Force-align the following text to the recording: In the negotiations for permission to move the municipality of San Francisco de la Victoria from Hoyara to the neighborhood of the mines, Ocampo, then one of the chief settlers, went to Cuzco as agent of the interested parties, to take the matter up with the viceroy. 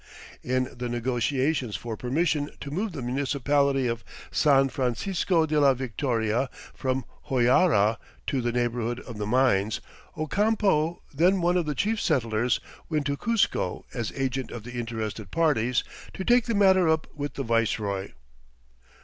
In 0.41 0.67
the 0.75 0.89
negotiations 0.89 1.75
for 1.75 1.95
permission 1.95 2.49
to 2.61 2.71
move 2.71 2.91
the 2.93 3.03
municipality 3.03 3.85
of 3.85 4.03
San 4.31 4.69
Francisco 4.69 5.45
de 5.45 5.59
la 5.59 5.75
Victoria 5.75 6.49
from 6.73 7.05
Hoyara 7.29 7.99
to 8.25 8.41
the 8.41 8.51
neighborhood 8.51 8.99
of 9.01 9.19
the 9.19 9.27
mines, 9.27 9.79
Ocampo, 10.17 11.03
then 11.13 11.39
one 11.39 11.55
of 11.55 11.67
the 11.67 11.75
chief 11.75 12.01
settlers, 12.01 12.59
went 12.89 13.05
to 13.05 13.15
Cuzco 13.15 13.85
as 13.93 14.11
agent 14.13 14.49
of 14.49 14.63
the 14.63 14.71
interested 14.73 15.29
parties, 15.29 15.83
to 16.15 16.23
take 16.25 16.45
the 16.45 16.55
matter 16.55 16.89
up 16.89 17.05
with 17.13 17.35
the 17.35 17.43
viceroy. 17.43 18.11